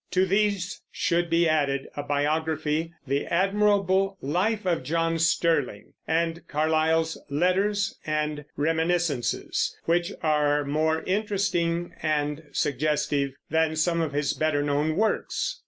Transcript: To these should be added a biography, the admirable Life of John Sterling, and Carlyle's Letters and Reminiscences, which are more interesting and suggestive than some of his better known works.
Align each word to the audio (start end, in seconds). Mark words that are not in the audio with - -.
To 0.09 0.25
these 0.25 0.81
should 0.91 1.29
be 1.29 1.47
added 1.47 1.87
a 1.95 2.01
biography, 2.01 2.91
the 3.05 3.27
admirable 3.27 4.17
Life 4.19 4.65
of 4.65 4.81
John 4.81 5.19
Sterling, 5.19 5.93
and 6.07 6.41
Carlyle's 6.47 7.21
Letters 7.29 7.95
and 8.03 8.45
Reminiscences, 8.57 9.77
which 9.85 10.11
are 10.23 10.65
more 10.65 11.03
interesting 11.03 11.93
and 12.01 12.45
suggestive 12.51 13.33
than 13.51 13.75
some 13.75 14.01
of 14.01 14.11
his 14.13 14.33
better 14.33 14.63
known 14.63 14.95
works. 14.95 15.59